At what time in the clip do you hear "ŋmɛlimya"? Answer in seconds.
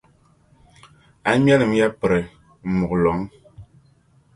1.37-1.87